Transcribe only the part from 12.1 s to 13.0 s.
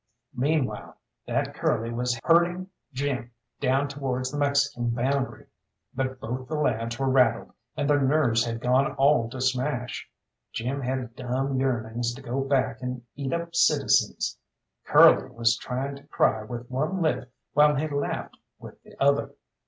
to go back